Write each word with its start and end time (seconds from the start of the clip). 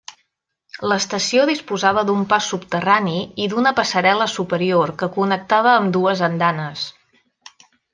L'estació 0.91 1.43
disposava 1.49 2.05
d'un 2.07 2.25
pas 2.33 2.47
subterrani 2.55 3.15
i 3.45 3.49
d'una 3.53 3.77
passarel·la 3.83 4.29
superior 4.39 4.97
que 5.03 5.13
connectava 5.21 5.79
ambdues 5.85 6.29
andanes. 6.33 6.93